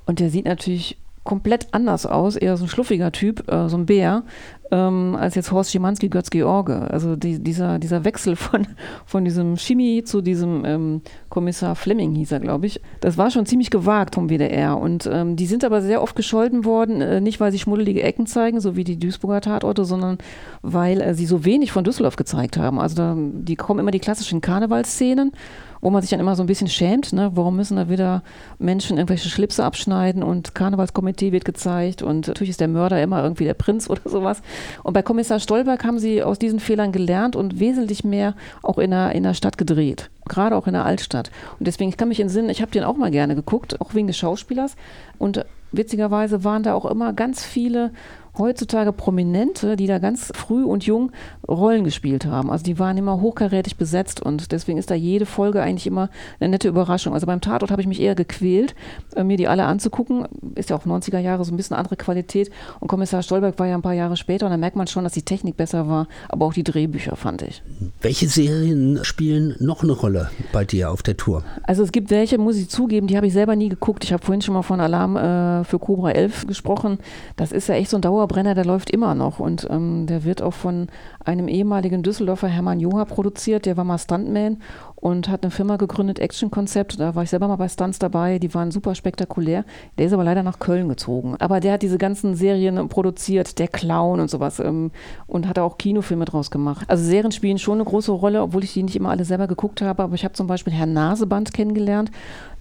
[0.06, 0.98] Und der sieht natürlich
[1.28, 4.24] komplett anders aus, eher so ein schluffiger Typ, äh, so ein Bär,
[4.72, 6.74] ähm, als jetzt Horst Schimanski, Götz George.
[6.90, 8.66] Also die, dieser, dieser Wechsel von,
[9.06, 12.82] von diesem Chemie zu diesem ähm, Kommissar Fleming hieß er, glaube ich.
[13.02, 14.78] Das war schon ziemlich gewagt vom WDR.
[14.78, 18.26] Und ähm, die sind aber sehr oft gescholten worden, äh, nicht weil sie schmuddelige Ecken
[18.26, 20.18] zeigen, so wie die Duisburger Tatorte, sondern
[20.62, 22.80] weil äh, sie so wenig von Düsseldorf gezeigt haben.
[22.80, 25.34] Also da, die kommen immer die klassischen Karnevalsszenen
[25.82, 27.32] wo man sich dann immer so ein bisschen schämt, ne?
[27.36, 28.24] warum müssen da wieder
[28.60, 33.46] Menschen irgendwelche Schlipse abschneiden und Karnevalskomitee wird gezeigt und natürlich ist der Mörder immer irgendwie
[33.46, 34.42] der Prinz oder sowas.
[34.84, 38.92] Und bei Kommissar Stolberg haben sie aus diesen Fehlern gelernt und wesentlich mehr auch in
[38.92, 41.32] der, in der Stadt gedreht, gerade auch in der Altstadt.
[41.60, 44.08] Und deswegen, ich kann mich entsinnen, ich habe den auch mal gerne geguckt, auch wegen
[44.08, 44.76] des Schauspielers
[45.18, 47.92] und witzigerweise waren da auch immer ganz viele
[48.38, 51.12] heutzutage Prominente, die da ganz früh und jung
[51.48, 52.52] Rollen gespielt haben.
[52.52, 56.50] Also die waren immer hochkarätig besetzt und deswegen ist da jede Folge eigentlich immer eine
[56.50, 57.14] nette Überraschung.
[57.14, 58.76] Also beim Tatort habe ich mich eher gequält,
[59.16, 60.28] äh, mir die alle anzugucken.
[60.56, 62.52] Ist ja auch 90er Jahre so ein bisschen andere Qualität.
[62.80, 65.14] Und Kommissar Stolberg war ja ein paar Jahre später und da merkt man schon, dass
[65.14, 67.62] die Technik besser war, aber auch die Drehbücher fand ich.
[68.02, 71.44] Welche Serien spielen noch eine Rolle bei dir auf der Tour?
[71.64, 74.04] Also es gibt welche, muss ich zugeben, die habe ich selber nie geguckt.
[74.04, 77.00] Ich habe vorhin schon mal von Alarm äh, für Cobra 11 gesprochen.
[77.36, 79.40] Das ist ja echt so ein Dauer Dauerbrenner, der läuft immer noch.
[79.40, 80.88] Und ähm, der wird auch von
[81.24, 84.62] einem ehemaligen Düsseldorfer Hermann Joha produziert, der war mal Stuntman
[85.00, 87.00] und hat eine Firma gegründet, Action Concept.
[87.00, 89.64] Da war ich selber mal bei Stunts dabei, die waren super spektakulär.
[89.98, 91.36] Der ist aber leider nach Köln gezogen.
[91.40, 94.92] Aber der hat diese ganzen Serien produziert, der Clown und sowas ähm,
[95.28, 96.86] und hat auch Kinofilme draus gemacht.
[96.90, 99.82] Also Serien spielen schon eine große Rolle, obwohl ich die nicht immer alle selber geguckt
[99.82, 100.02] habe.
[100.02, 102.10] Aber ich habe zum Beispiel Herrn Naseband kennengelernt.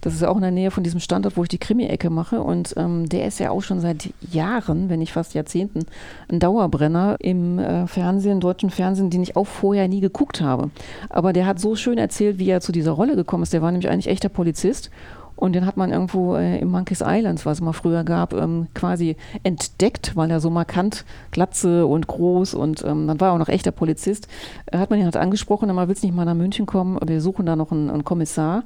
[0.01, 2.41] Das ist auch in der Nähe von diesem Standort, wo ich die Krimi-Ecke mache.
[2.41, 5.85] Und ähm, der ist ja auch schon seit Jahren, wenn nicht fast Jahrzehnten,
[6.29, 10.69] ein Dauerbrenner im äh, Fernsehen, deutschen Fernsehen, den ich auch vorher nie geguckt habe.
[11.09, 13.53] Aber der hat so schön erzählt, wie er zu dieser Rolle gekommen ist.
[13.53, 14.91] Der war nämlich eigentlich echter Polizist.
[15.37, 18.67] Und den hat man irgendwo äh, im Monkeys Islands, was es mal früher gab, ähm,
[18.73, 23.37] quasi entdeckt, weil er so markant glatze und groß und ähm, dann war er auch
[23.37, 24.27] noch echter Polizist.
[24.65, 27.45] Äh, hat man ihn halt angesprochen, mal willst nicht mal nach München kommen, wir suchen
[27.45, 28.63] da noch einen, einen Kommissar.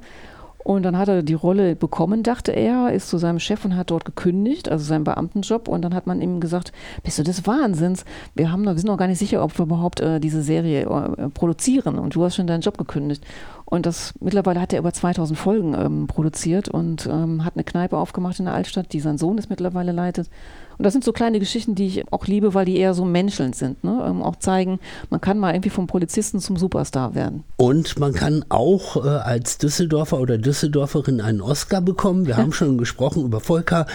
[0.64, 3.90] Und dann hat er die Rolle bekommen, dachte er, ist zu seinem Chef und hat
[3.90, 5.68] dort gekündigt, also seinen Beamtenjob.
[5.68, 6.72] Und dann hat man ihm gesagt,
[7.02, 8.04] bist du des Wahnsinns?
[8.34, 11.28] Wir, haben wir sind noch gar nicht sicher, ob wir überhaupt äh, diese Serie äh,
[11.30, 11.98] produzieren.
[11.98, 13.24] Und du hast schon deinen Job gekündigt.
[13.72, 17.96] Und das mittlerweile hat er über 2000 Folgen ähm, produziert und ähm, hat eine Kneipe
[17.96, 20.28] aufgemacht in der Altstadt, die sein Sohn ist mittlerweile leitet.
[20.76, 23.54] Und das sind so kleine Geschichten, die ich auch liebe, weil die eher so menschelnd
[23.56, 23.82] sind.
[23.82, 24.04] Ne?
[24.06, 27.44] Ähm, auch zeigen, man kann mal irgendwie vom Polizisten zum Superstar werden.
[27.56, 32.26] Und man kann auch äh, als Düsseldorfer oder Düsseldorferin einen Oscar bekommen.
[32.26, 33.86] Wir haben schon gesprochen über Volker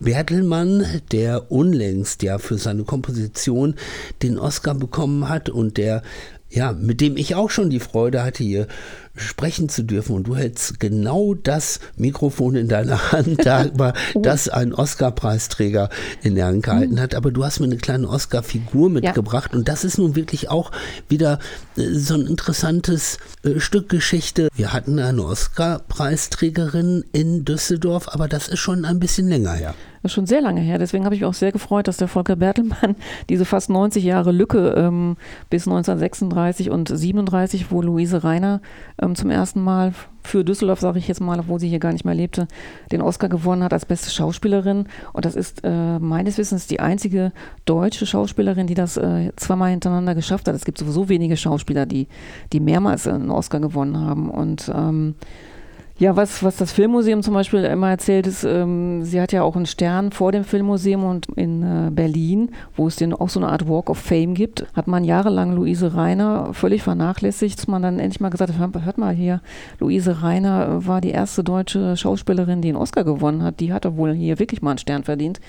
[0.00, 3.74] Bertelmann, der unlängst ja für seine Komposition
[4.22, 6.02] den Oscar bekommen hat und der
[6.50, 8.66] ja, mit dem ich auch schon die Freude hatte, hier
[9.16, 10.14] sprechen zu dürfen.
[10.14, 14.20] Und du hältst genau das Mikrofon in deiner Hand, da war, oh.
[14.20, 15.90] das ein Oscar-Preisträger
[16.22, 17.00] in der Hand gehalten mhm.
[17.00, 17.14] hat.
[17.14, 19.50] Aber du hast mir eine kleine Oscar-Figur mitgebracht.
[19.52, 19.58] Ja.
[19.58, 20.70] Und das ist nun wirklich auch
[21.08, 21.40] wieder
[21.76, 24.48] äh, so ein interessantes äh, Stück Geschichte.
[24.54, 29.74] Wir hatten eine Oscar-Preisträgerin in Düsseldorf, aber das ist schon ein bisschen länger her.
[30.06, 30.78] Ist schon sehr lange her.
[30.78, 32.96] Deswegen habe ich mich auch sehr gefreut, dass der Volker Bertelmann
[33.28, 35.16] diese fast 90 Jahre Lücke ähm,
[35.50, 38.60] bis 1936 und 37, wo Luise Reiner
[39.02, 39.92] ähm, zum ersten Mal
[40.22, 42.46] für Düsseldorf, sage ich jetzt mal, obwohl sie hier gar nicht mehr lebte,
[42.92, 44.86] den Oscar gewonnen hat als beste Schauspielerin.
[45.12, 47.32] Und das ist äh, meines Wissens die einzige
[47.64, 50.54] deutsche Schauspielerin, die das äh, zweimal hintereinander geschafft hat.
[50.54, 52.08] Es gibt sowieso wenige Schauspieler, die,
[52.52, 54.30] die mehrmals einen Oscar gewonnen haben.
[54.30, 55.14] Und ähm,
[55.98, 59.56] ja, was, was das Filmmuseum zum Beispiel immer erzählt, ist, ähm, sie hat ja auch
[59.56, 63.48] einen Stern vor dem Filmmuseum und in äh, Berlin, wo es den auch so eine
[63.48, 67.98] Art Walk of Fame gibt, hat man jahrelang Luise Reiner völlig vernachlässigt, dass man dann
[67.98, 69.40] endlich mal gesagt hat, hört, mal hier,
[69.80, 73.96] Luise Reiner war die erste deutsche Schauspielerin, die einen Oscar gewonnen hat, die hat doch
[73.96, 75.40] wohl hier wirklich mal einen Stern verdient.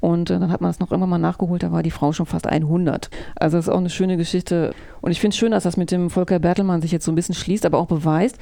[0.00, 2.26] Und äh, dann hat man es noch immer mal nachgeholt, da war die Frau schon
[2.26, 3.08] fast 100.
[3.36, 4.74] Also das ist auch eine schöne Geschichte.
[5.00, 7.14] Und ich finde es schön, dass das mit dem Volker Bertelmann sich jetzt so ein
[7.14, 8.36] bisschen schließt, aber auch beweist,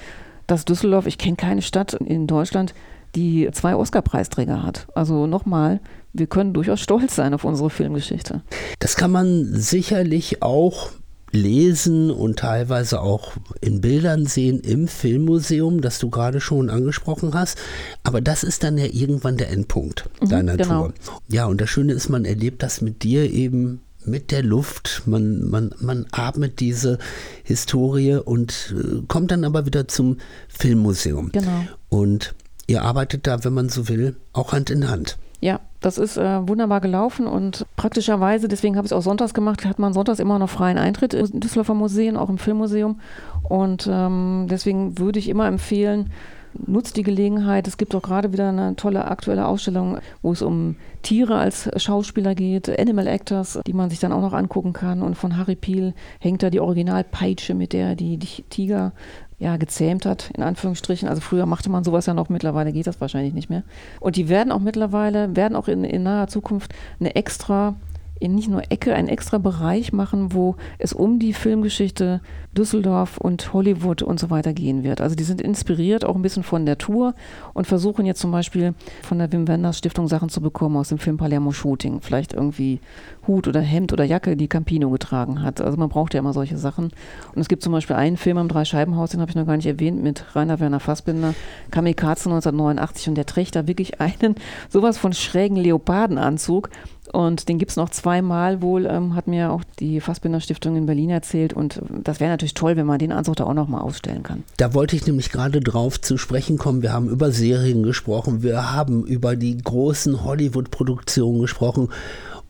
[0.50, 2.74] dass Düsseldorf, ich kenne keine Stadt in Deutschland,
[3.14, 4.86] die zwei Oscar-Preisträger hat.
[4.94, 5.80] Also nochmal,
[6.12, 8.42] wir können durchaus stolz sein auf unsere Filmgeschichte.
[8.78, 10.90] Das kann man sicherlich auch
[11.32, 17.56] lesen und teilweise auch in Bildern sehen im Filmmuseum, das du gerade schon angesprochen hast.
[18.02, 20.86] Aber das ist dann ja irgendwann der Endpunkt mhm, deiner genau.
[20.86, 20.94] Tour.
[21.28, 25.02] Ja, und das Schöne ist, man erlebt das mit dir eben mit der Luft.
[25.06, 26.98] Man, man, man atmet diese
[27.44, 31.30] Historie und äh, kommt dann aber wieder zum Filmmuseum.
[31.32, 31.64] Genau.
[31.88, 32.34] Und
[32.66, 35.18] ihr arbeitet da, wenn man so will, auch Hand in Hand.
[35.40, 39.64] Ja, das ist äh, wunderbar gelaufen und praktischerweise, deswegen habe ich es auch sonntags gemacht,
[39.64, 43.00] hat man sonntags immer noch freien Eintritt im Düsseldorfer Museum, auch im Filmmuseum.
[43.42, 46.10] Und ähm, deswegen würde ich immer empfehlen,
[46.54, 47.66] nutzt die Gelegenheit.
[47.66, 52.34] Es gibt auch gerade wieder eine tolle aktuelle Ausstellung, wo es um Tiere als Schauspieler
[52.34, 55.02] geht, Animal Actors, die man sich dann auch noch angucken kann.
[55.02, 58.92] Und von Harry Peel hängt da die Originalpeitsche, mit der die, die Tiger
[59.38, 61.08] ja, gezähmt hat, in Anführungsstrichen.
[61.08, 63.62] Also früher machte man sowas ja noch, mittlerweile geht das wahrscheinlich nicht mehr.
[63.98, 67.74] Und die werden auch mittlerweile, werden auch in, in naher Zukunft eine extra
[68.20, 72.20] in nicht nur Ecke, einen extra Bereich machen, wo es um die Filmgeschichte
[72.56, 75.00] Düsseldorf und Hollywood und so weiter gehen wird.
[75.00, 77.14] Also die sind inspiriert auch ein bisschen von der Tour
[77.54, 80.98] und versuchen jetzt zum Beispiel von der Wim Wenders Stiftung Sachen zu bekommen aus dem
[80.98, 82.00] Film Palermo Shooting.
[82.00, 82.80] Vielleicht irgendwie
[83.26, 85.60] Hut oder Hemd oder Jacke, die Campino getragen hat.
[85.60, 86.86] Also man braucht ja immer solche Sachen.
[87.34, 89.66] Und es gibt zum Beispiel einen Film am Dreischeibenhaus, den habe ich noch gar nicht
[89.66, 91.34] erwähnt, mit Rainer Werner Fassbinder,
[91.70, 94.34] Kamikaze 1989 und der trägt da wirklich einen
[94.68, 96.70] sowas von schrägen Leopardenanzug
[97.12, 100.86] und den gibt es noch zweimal wohl, ähm, hat mir auch die Fassbinder Stiftung in
[100.86, 101.52] Berlin erzählt.
[101.52, 104.44] Und das wäre natürlich toll, wenn man den Anzug da auch nochmal ausstellen kann.
[104.56, 106.82] Da wollte ich nämlich gerade drauf zu sprechen kommen.
[106.82, 111.88] Wir haben über Serien gesprochen, wir haben über die großen Hollywood-Produktionen gesprochen.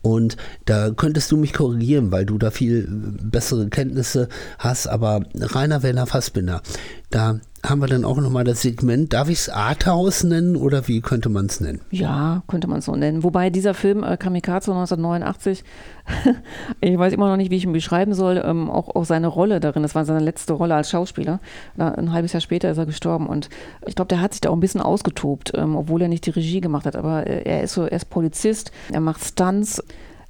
[0.01, 4.87] Und da könntest du mich korrigieren, weil du da viel bessere Kenntnisse hast.
[4.87, 6.61] Aber Rainer Werner Fassbinder,
[7.11, 11.01] da haben wir dann auch nochmal das Segment, darf ich es Arthouse nennen oder wie
[11.01, 11.81] könnte man es nennen?
[11.91, 13.23] Ja, könnte man es so nennen.
[13.23, 15.63] Wobei dieser Film äh, Kamikaze 1989,
[16.81, 19.59] ich weiß immer noch nicht, wie ich ihn beschreiben soll, ähm, auch, auch seine Rolle
[19.59, 21.39] darin, das war seine letzte Rolle als Schauspieler.
[21.77, 23.49] Da, ein halbes Jahr später ist er gestorben und
[23.85, 26.31] ich glaube, der hat sich da auch ein bisschen ausgetobt, ähm, obwohl er nicht die
[26.31, 26.95] Regie gemacht hat.
[26.95, 29.83] Aber äh, er ist so, er ist Polizist, er macht Stunts,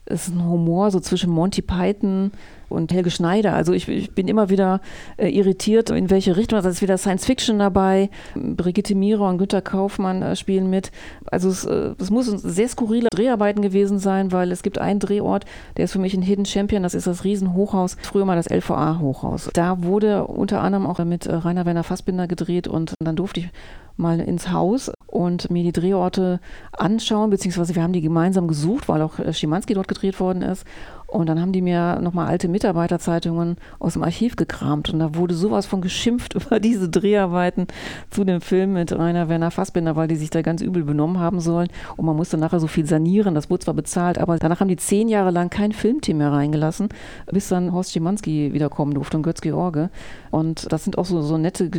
[0.05, 2.31] ist ein Humor so zwischen Monty Python
[2.69, 3.53] und Helge Schneider.
[3.53, 4.81] Also ich, ich bin immer wieder
[5.17, 6.57] äh, irritiert, in welche Richtung.
[6.57, 8.09] Also es ist wieder Science Fiction dabei.
[8.35, 10.91] Brigitte Mira und Günter Kaufmann äh, spielen mit.
[11.25, 15.45] Also es, äh, es muss sehr skurrile Dreharbeiten gewesen sein, weil es gibt einen Drehort,
[15.77, 16.83] der ist für mich ein Hidden Champion.
[16.83, 19.49] Das ist das Riesenhochhaus, früher mal das LVA-Hochhaus.
[19.53, 23.49] Da wurde unter anderem auch mit äh, Rainer Werner Fassbinder gedreht und dann durfte ich
[23.97, 26.39] mal ins Haus und mir die Drehorte
[26.71, 30.65] anschauen, beziehungsweise wir haben die gemeinsam gesucht, weil auch äh, Schimanski dort gedreht worden ist.
[31.11, 34.93] Und dann haben die mir nochmal alte Mitarbeiterzeitungen aus dem Archiv gekramt.
[34.93, 37.67] Und da wurde sowas von geschimpft über diese Dreharbeiten
[38.09, 41.41] zu dem Film mit Rainer Werner Fassbinder, weil die sich da ganz übel benommen haben
[41.41, 41.67] sollen.
[41.97, 44.77] Und man musste nachher so viel sanieren, das wurde zwar bezahlt, aber danach haben die
[44.77, 46.87] zehn Jahre lang kein Filmteam mehr reingelassen,
[47.29, 49.89] bis dann Horst Schimanski wiederkommen durfte und Götz George.
[50.29, 51.69] Und das sind auch so, so nette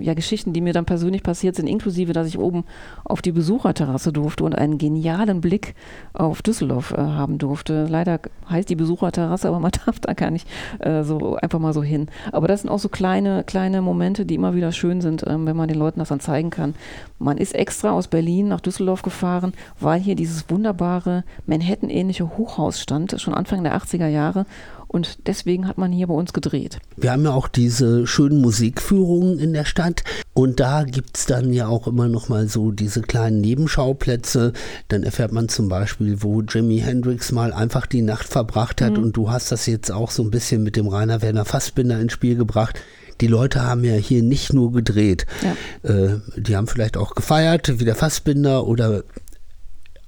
[0.00, 2.64] ja, Geschichten, die mir dann persönlich passiert sind, inklusive, dass ich oben
[3.04, 5.76] auf die Besucherterrasse durfte und einen genialen Blick
[6.12, 7.86] auf Düsseldorf äh, haben durfte.
[7.88, 10.48] Leider heißt die Besucherterrasse, aber man darf da gar nicht
[10.80, 12.08] äh, so einfach mal so hin.
[12.32, 15.56] Aber das sind auch so kleine, kleine Momente, die immer wieder schön sind, ähm, wenn
[15.56, 16.74] man den Leuten das dann zeigen kann.
[17.18, 23.20] Man ist extra aus Berlin nach Düsseldorf gefahren, weil hier dieses wunderbare Manhattan-ähnliche Hochhaus stand,
[23.20, 24.46] schon Anfang der 80er Jahre.
[24.90, 26.80] Und deswegen hat man hier bei uns gedreht.
[26.96, 30.02] Wir haben ja auch diese schönen Musikführungen in der Stadt.
[30.34, 34.52] Und da gibt es dann ja auch immer noch mal so diese kleinen Nebenschauplätze.
[34.88, 38.94] Dann erfährt man zum Beispiel, wo Jimi Hendrix mal einfach die Nacht verbracht hat.
[38.94, 39.04] Mhm.
[39.04, 42.12] Und du hast das jetzt auch so ein bisschen mit dem Rainer Werner Fassbinder ins
[42.12, 42.80] Spiel gebracht
[43.20, 45.26] die Leute haben ja hier nicht nur gedreht.
[45.42, 45.90] Ja.
[45.90, 49.02] Äh, die haben vielleicht auch gefeiert, wie der Fassbinder oder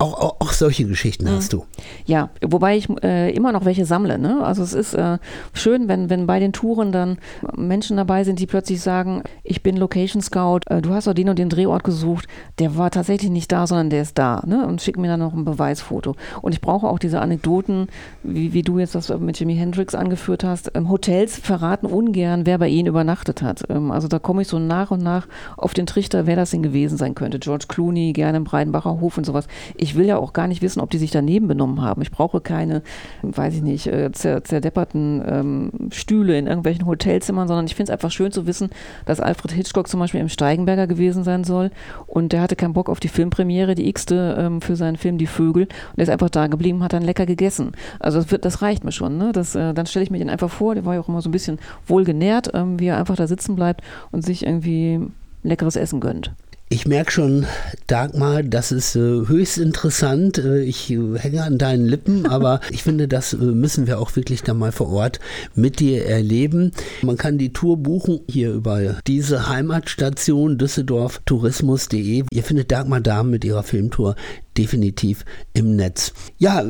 [0.02, 1.36] auch, auch, auch, solche Geschichten mhm.
[1.36, 1.64] hast du.
[2.06, 4.18] Ja, wobei ich äh, immer noch welche sammle.
[4.18, 4.42] Ne?
[4.44, 5.18] Also es ist äh,
[5.52, 7.18] schön, wenn, wenn bei den Touren dann
[7.56, 11.28] Menschen dabei sind, die plötzlich sagen, ich bin Location Scout, äh, du hast doch den
[11.28, 12.26] und den Drehort gesucht,
[12.58, 14.42] der war tatsächlich nicht da, sondern der ist da.
[14.44, 14.66] Ne?
[14.66, 16.16] Und schicken mir dann noch ein Beweisfoto.
[16.42, 17.86] Und ich brauche auch diese Anekdoten,
[18.24, 20.72] wie, wie du jetzt das mit Jimi Hendrix angeführt hast.
[20.74, 23.62] Ähm, Hotels verraten ungern, wer bei ihnen übernachtet hat.
[23.68, 26.62] Ähm, also da komme ich so nach und nach auf den Trichter, wer das denn
[26.62, 27.38] gewesen sein könnte.
[27.38, 29.46] George Clooney, gerne im Breidenbacher Hof und sowas.
[29.76, 32.00] Ich ich will ja auch gar nicht wissen, ob die sich daneben benommen haben.
[32.00, 32.82] Ich brauche keine,
[33.20, 37.94] weiß ich nicht, äh, zer zerdepperten ähm, Stühle in irgendwelchen Hotelzimmern, sondern ich finde es
[37.94, 38.70] einfach schön zu wissen,
[39.04, 41.70] dass Alfred Hitchcock zum Beispiel im Steigenberger gewesen sein soll
[42.06, 45.26] und der hatte keinen Bock auf die Filmpremiere, die x-te ähm, für seinen Film Die
[45.26, 47.72] Vögel und er ist einfach da geblieben, hat dann lecker gegessen.
[48.00, 49.18] Also das, wird, das reicht mir schon.
[49.18, 49.32] Ne?
[49.32, 51.28] Das, äh, dann stelle ich mir den einfach vor, der war ja auch immer so
[51.28, 55.00] ein bisschen wohlgenährt, ähm, wie er einfach da sitzen bleibt und sich irgendwie
[55.42, 56.32] leckeres Essen gönnt.
[56.72, 57.44] Ich merke schon,
[57.86, 60.38] Dagmar, das ist äh, höchst interessant.
[60.38, 64.16] Äh, ich äh, hänge an deinen Lippen, aber ich finde, das äh, müssen wir auch
[64.16, 65.20] wirklich dann mal vor Ort
[65.54, 66.72] mit dir erleben.
[67.02, 72.24] Man kann die Tour buchen hier über diese Heimatstation Düsseldorf Tourismus.de.
[72.30, 74.16] Ihr findet Dagmar Dahm mit ihrer Filmtour
[74.56, 76.12] definitiv im Netz.
[76.38, 76.64] Ja,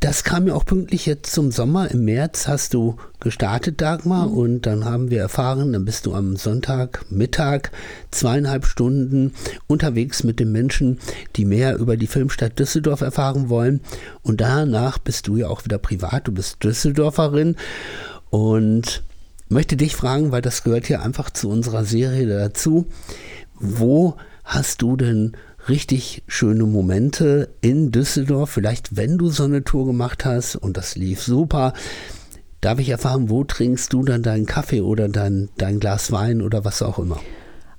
[0.00, 1.90] das kam ja auch pünktlich jetzt zum Sommer.
[1.90, 4.36] Im März hast du gestartet, Dagmar, mhm.
[4.36, 7.72] und dann haben wir erfahren, dann bist du am Sonntag Mittag
[8.10, 9.32] zweieinhalb Stunden
[9.66, 10.98] unterwegs mit den Menschen,
[11.36, 13.80] die mehr über die Filmstadt Düsseldorf erfahren wollen.
[14.22, 16.28] Und danach bist du ja auch wieder privat.
[16.28, 17.56] Du bist Düsseldorferin
[18.30, 19.02] und
[19.48, 22.86] möchte dich fragen, weil das gehört hier einfach zu unserer Serie dazu.
[23.58, 25.32] Wo hast du denn
[25.68, 28.50] richtig schöne Momente in Düsseldorf.
[28.50, 31.72] Vielleicht, wenn du so eine Tour gemacht hast und das lief super.
[32.60, 36.64] Darf ich erfahren, wo trinkst du dann deinen Kaffee oder dein, dein Glas Wein oder
[36.64, 37.18] was auch immer?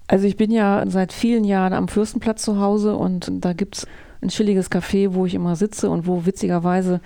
[0.08, 3.88] Also ich bin ja seit vielen Jahren am Fürstenplatz zu Hause und da gibt es
[4.22, 7.02] ein chilliges Café, wo ich immer sitze und wo witzigerweise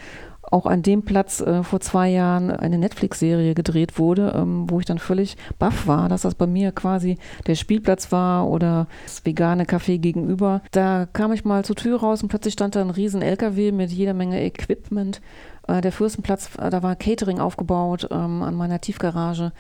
[0.52, 4.86] auch an dem Platz äh, vor zwei Jahren eine Netflix-Serie gedreht wurde, ähm, wo ich
[4.86, 9.64] dann völlig baff war, dass das bei mir quasi der Spielplatz war oder das vegane
[9.64, 10.62] Café gegenüber.
[10.72, 13.92] Da kam ich mal zur Tür raus und plötzlich stand da ein riesen LKW mit
[13.92, 15.22] jeder Menge Equipment.
[15.68, 19.54] Äh, der Fürstenplatz, äh, da war Catering aufgebaut ähm, an meiner Tiefgarage.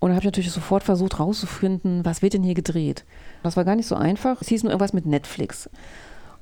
[0.00, 3.04] Und da habe ich natürlich sofort versucht rauszufinden, was wird denn hier gedreht.
[3.42, 4.40] Das war gar nicht so einfach.
[4.40, 5.68] Es hieß nur irgendwas mit Netflix.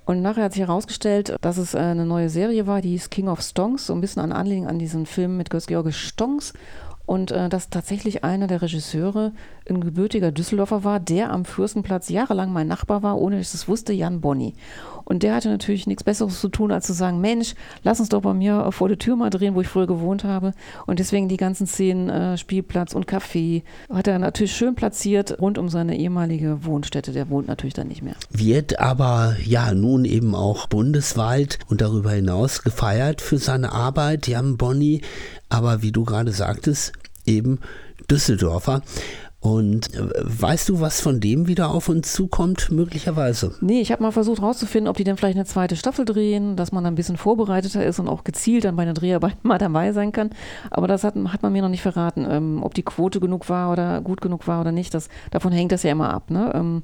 [0.06, 3.28] Und nachher hat sich herausgestellt, dass es äh, eine neue Serie war, die hieß King
[3.28, 6.52] of Stonks, so ein bisschen an Anlehnung an diesen Film mit Götz-George Stonks.
[7.06, 9.32] Und äh, dass tatsächlich einer der Regisseure
[9.68, 13.68] ein gebürtiger Düsseldorfer war, der am Fürstenplatz jahrelang mein Nachbar war, ohne dass ich es
[13.68, 14.54] wusste, Jan Bonny.
[15.06, 18.22] Und der hatte natürlich nichts Besseres zu tun, als zu sagen, Mensch, lass uns doch
[18.22, 20.52] bei mir vor der Tür mal drehen, wo ich früher gewohnt habe.
[20.84, 25.58] Und deswegen die ganzen Szenen, äh, Spielplatz und Café, hat er natürlich schön platziert rund
[25.58, 27.12] um seine ehemalige Wohnstätte.
[27.12, 28.16] Der wohnt natürlich dann nicht mehr.
[28.30, 34.56] Wird aber ja nun eben auch bundesweit und darüber hinaus gefeiert für seine Arbeit, Jan
[34.56, 35.02] Bonny.
[35.48, 36.92] Aber wie du gerade sagtest,
[37.24, 37.60] eben
[38.10, 38.82] Düsseldorfer.
[39.46, 43.54] Und äh, weißt du, was von dem wieder auf uns zukommt, möglicherweise?
[43.60, 46.72] Nee, ich habe mal versucht herauszufinden, ob die denn vielleicht eine zweite Staffel drehen, dass
[46.72, 50.10] man ein bisschen vorbereiteter ist und auch gezielt dann bei den Dreharbeiten mal dabei sein
[50.10, 50.30] kann.
[50.72, 53.70] Aber das hat, hat man mir noch nicht verraten, ähm, ob die Quote genug war
[53.70, 54.92] oder gut genug war oder nicht.
[54.94, 56.28] Das, davon hängt das ja immer ab.
[56.28, 56.50] Ne?
[56.52, 56.82] Ähm,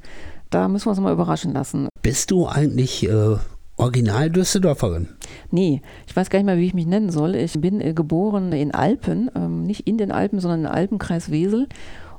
[0.51, 1.88] da müssen wir uns mal überraschen lassen.
[2.01, 3.37] Bist du eigentlich äh,
[3.77, 5.09] Original Düsseldorferin?
[5.51, 7.35] Nee, ich weiß gar nicht mehr, wie ich mich nennen soll.
[7.35, 11.66] Ich bin äh, geboren in Alpen, ähm, nicht in den Alpen, sondern im Alpenkreis Wesel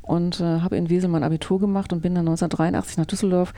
[0.04, 3.54] und äh, habe in Wesel mein Abitur gemacht und bin dann 1983 nach Düsseldorf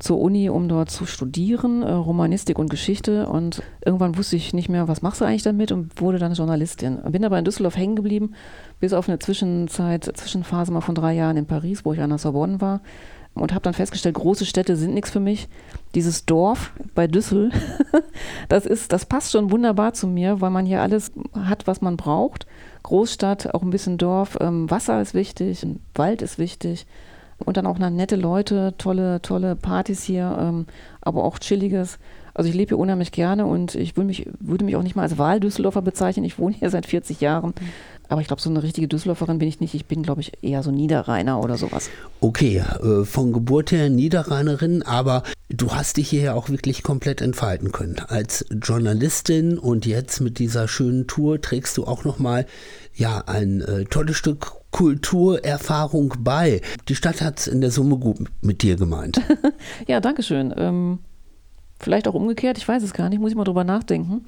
[0.00, 3.28] zur Uni, um dort zu studieren, äh, Romanistik und Geschichte.
[3.28, 6.98] Und irgendwann wusste ich nicht mehr, was machst du eigentlich damit und wurde dann Journalistin.
[7.10, 8.32] Bin aber in Düsseldorf hängen geblieben,
[8.80, 12.18] bis auf eine Zwischenzeit, Zwischenphase mal von drei Jahren in Paris, wo ich an der
[12.18, 12.80] Sorbonne war.
[13.34, 15.48] Und habe dann festgestellt, große Städte sind nichts für mich.
[15.94, 17.50] Dieses Dorf bei Düssel,
[18.48, 21.96] das ist, das passt schon wunderbar zu mir, weil man hier alles hat, was man
[21.96, 22.46] braucht.
[22.82, 26.86] Großstadt, auch ein bisschen Dorf, ähm, Wasser ist wichtig, Wald ist wichtig
[27.44, 30.66] und dann auch nette Leute, tolle, tolle Partys hier, ähm,
[31.00, 31.98] aber auch chilliges.
[32.34, 35.02] Also ich lebe hier unheimlich gerne und ich würde mich, würde mich auch nicht mal
[35.02, 36.24] als Wahldüsseldorfer bezeichnen.
[36.24, 37.54] Ich wohne hier seit 40 Jahren.
[38.08, 39.74] Aber ich glaube, so eine richtige Düsseldorferin bin ich nicht.
[39.74, 41.90] Ich bin, glaube ich, eher so Niederrheiner oder sowas.
[42.20, 47.20] Okay, äh, von Geburt her Niederrheinerin, aber du hast dich hier ja auch wirklich komplett
[47.20, 47.96] entfalten können.
[48.08, 52.46] Als Journalistin und jetzt mit dieser schönen Tour trägst du auch nochmal
[52.94, 56.60] ja, ein äh, tolles Stück Kulturerfahrung bei.
[56.88, 59.20] Die Stadt hat es in der Summe gut mit dir gemeint.
[59.88, 60.54] ja, danke schön.
[60.56, 61.00] Ähm,
[61.78, 64.24] vielleicht auch umgekehrt, ich weiß es gar nicht, muss ich mal drüber nachdenken.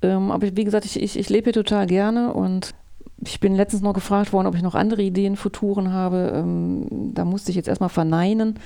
[0.00, 2.74] Ähm, aber wie gesagt, ich, ich, ich lebe hier total gerne und
[3.24, 6.32] ich bin letztens noch gefragt worden, ob ich noch andere Ideen für Touren habe.
[6.34, 8.58] Ähm, da musste ich jetzt erstmal verneinen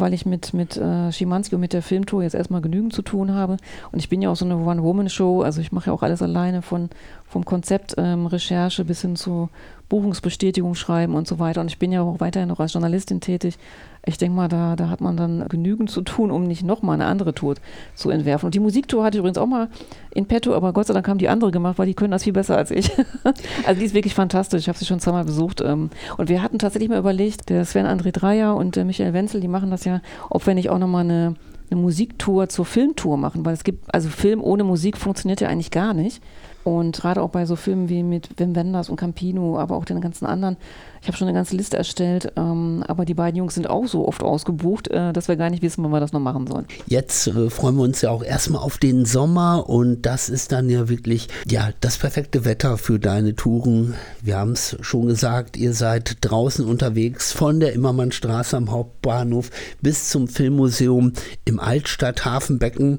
[0.00, 3.32] weil ich mit, mit äh, Schimanski und mit der Filmtour jetzt erstmal genügend zu tun
[3.32, 3.56] habe.
[3.92, 6.62] Und ich bin ja auch so eine One-Woman-Show, also ich mache ja auch alles alleine
[6.62, 6.90] von,
[7.26, 9.48] vom Konzept ähm, Recherche bis hin zu
[9.88, 11.60] Buchungsbestätigung schreiben und so weiter.
[11.60, 13.58] Und ich bin ja auch weiterhin noch als Journalistin tätig.
[14.08, 17.06] Ich denke mal, da, da hat man dann genügend zu tun, um nicht nochmal eine
[17.06, 17.56] andere Tour
[17.94, 18.46] zu entwerfen.
[18.46, 19.68] Und die Musiktour hatte ich übrigens auch mal
[20.14, 22.32] in petto, aber Gott sei Dank haben die andere gemacht, weil die können das viel
[22.32, 22.92] besser als ich.
[23.66, 24.60] also die ist wirklich fantastisch.
[24.60, 25.60] Ich habe sie schon zweimal besucht.
[25.60, 29.40] Ähm, und wir hatten tatsächlich mal überlegt, der Sven André Dreier und der Michael Wenzel,
[29.40, 31.34] die machen das ja, ob wir nicht auch nochmal eine
[31.70, 35.70] eine Musiktour zur Filmtour machen, weil es gibt, also Film ohne Musik funktioniert ja eigentlich
[35.70, 36.22] gar nicht.
[36.66, 40.00] Und gerade auch bei so Filmen wie mit Wim Wenders und Campino, aber auch den
[40.00, 40.56] ganzen anderen.
[41.00, 44.08] Ich habe schon eine ganze Liste erstellt, ähm, aber die beiden Jungs sind auch so
[44.08, 46.66] oft ausgebucht, äh, dass wir gar nicht wissen, wann wir das noch machen sollen.
[46.88, 50.68] Jetzt äh, freuen wir uns ja auch erstmal auf den Sommer und das ist dann
[50.68, 53.94] ja wirklich ja das perfekte Wetter für deine Touren.
[54.20, 59.50] Wir haben es schon gesagt, ihr seid draußen unterwegs von der Immermannstraße am Hauptbahnhof
[59.80, 61.12] bis zum Filmmuseum
[61.44, 62.98] im Altstadthafenbecken.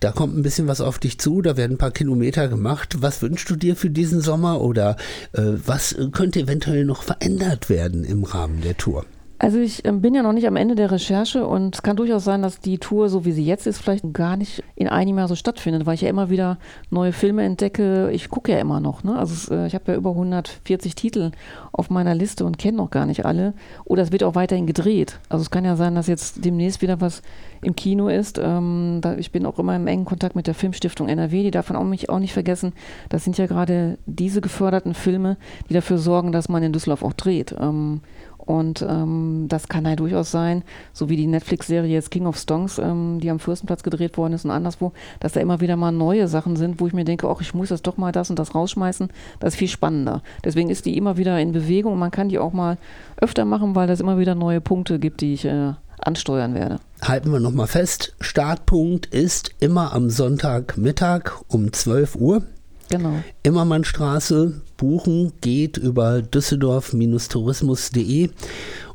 [0.00, 3.22] Da kommt ein bisschen was auf dich zu, da werden ein paar Kilometer gemacht was
[3.22, 4.96] wünschst du dir für diesen Sommer oder
[5.32, 9.04] äh, was könnte eventuell noch verändert werden im Rahmen der Tour?
[9.42, 12.22] Also ich ähm, bin ja noch nicht am Ende der Recherche und es kann durchaus
[12.22, 15.26] sein, dass die Tour, so wie sie jetzt ist, vielleicht gar nicht in einem Jahr
[15.26, 16.58] so stattfindet, weil ich ja immer wieder
[16.90, 18.12] neue Filme entdecke.
[18.12, 19.02] Ich gucke ja immer noch.
[19.02, 19.18] Ne?
[19.18, 21.32] Also äh, ich habe ja über 140 Titel
[21.72, 23.54] auf meiner Liste und kenne noch gar nicht alle.
[23.84, 25.18] Oder es wird auch weiterhin gedreht.
[25.28, 27.20] Also es kann ja sein, dass jetzt demnächst wieder was
[27.62, 28.38] im Kino ist.
[28.40, 31.82] Ähm, ich bin auch immer im engen Kontakt mit der Filmstiftung NRW, die darf man
[31.82, 32.74] auch, mich auch nicht vergessen.
[33.08, 35.36] Das sind ja gerade diese geförderten Filme,
[35.68, 37.56] die dafür sorgen, dass man in Düsseldorf auch dreht.
[38.52, 40.62] Und ähm, das kann ja durchaus sein,
[40.92, 44.44] so wie die Netflix-Serie jetzt King of Stones, ähm, die am Fürstenplatz gedreht worden ist
[44.44, 47.40] und anderswo, dass da immer wieder mal neue Sachen sind, wo ich mir denke, ach,
[47.40, 49.08] ich muss jetzt doch mal das und das rausschmeißen.
[49.40, 50.22] Das ist viel spannender.
[50.44, 52.76] Deswegen ist die immer wieder in Bewegung und man kann die auch mal
[53.16, 56.78] öfter machen, weil es immer wieder neue Punkte gibt, die ich äh, ansteuern werde.
[57.00, 62.42] Halten wir nochmal fest, Startpunkt ist immer am Sonntagmittag um 12 Uhr.
[62.92, 63.24] Genau.
[63.42, 68.30] Immermannstraße buchen geht über düsseldorf-tourismus.de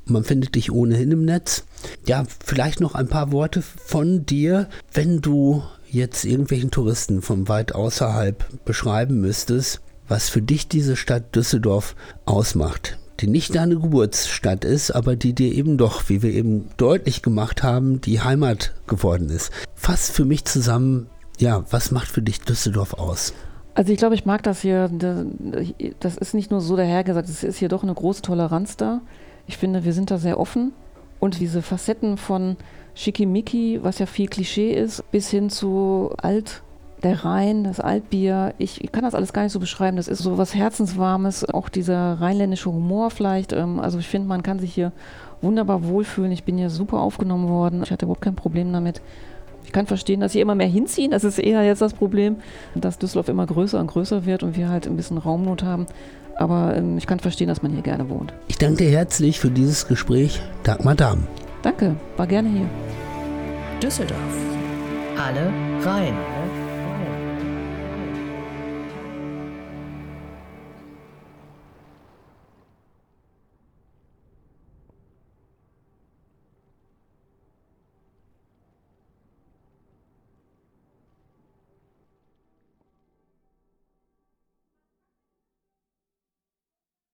[0.09, 1.65] man findet dich ohnehin im Netz.
[2.05, 7.75] Ja, vielleicht noch ein paar Worte von dir, wenn du jetzt irgendwelchen Touristen von weit
[7.75, 11.93] außerhalb beschreiben müsstest, was für dich diese Stadt Düsseldorf
[12.25, 17.23] ausmacht die nicht deine Geburtsstadt ist, aber die dir eben doch, wie wir eben deutlich
[17.23, 19.51] gemacht haben, die Heimat geworden ist.
[19.73, 21.07] Fass für mich zusammen,
[21.39, 23.33] ja, was macht für dich Düsseldorf aus?
[23.77, 24.89] Also ich glaube, ich mag das hier.
[25.99, 29.01] Das ist nicht nur so dahergesagt, es ist hier doch eine große Toleranz da.
[29.45, 30.73] Ich finde, wir sind da sehr offen.
[31.19, 32.57] Und diese Facetten von
[32.95, 36.63] Schickimicki, was ja viel Klischee ist, bis hin zu alt,
[37.03, 39.97] der Rhein, das Altbier, ich kann das alles gar nicht so beschreiben.
[39.97, 43.53] Das ist so was Herzenswarmes, auch dieser rheinländische Humor vielleicht.
[43.53, 44.91] Ähm, also ich finde, man kann sich hier
[45.43, 46.31] wunderbar wohlfühlen.
[46.31, 47.83] Ich bin hier super aufgenommen worden.
[47.83, 49.03] Ich hatte überhaupt kein Problem damit.
[49.67, 51.11] Ich kann verstehen, dass sie immer mehr hinziehen.
[51.11, 52.37] Das ist eher jetzt das Problem,
[52.73, 55.85] dass Düsseldorf immer größer und größer wird und wir halt ein bisschen Raumnot haben.
[56.37, 58.33] Aber ähm, ich kann verstehen, dass man hier gerne wohnt.
[58.47, 60.41] Ich danke dir herzlich für dieses Gespräch.
[60.63, 61.27] Dagmar Dahm.
[61.63, 62.69] Danke, war gerne hier.
[63.81, 64.17] Düsseldorf.
[65.17, 65.51] Alle
[65.83, 66.13] rein.